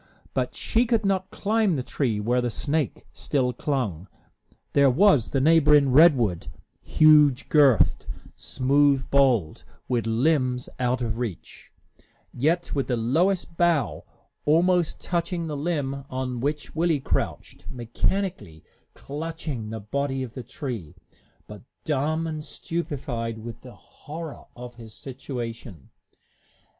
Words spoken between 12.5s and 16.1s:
with the lowest bough almost touching the limb